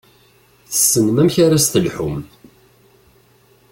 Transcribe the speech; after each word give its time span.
Tessnem 0.71 1.15
amek 1.21 1.35
ara 1.45 1.57
s-telḥum. 1.63 2.17